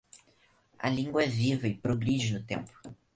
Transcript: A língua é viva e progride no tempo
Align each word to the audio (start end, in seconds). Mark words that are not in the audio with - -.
A 0.79 0.89
língua 0.89 1.21
é 1.21 1.27
viva 1.27 1.67
e 1.67 1.75
progride 1.77 2.33
no 2.33 2.41
tempo 2.43 2.71